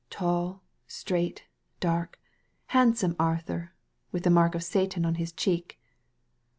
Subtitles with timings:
[0.09, 1.43] Tall, straight,
[1.79, 2.17] dark,
[2.73, 3.75] handsome Arthur,
[4.11, 5.79] with the mark of Satan on his cheek."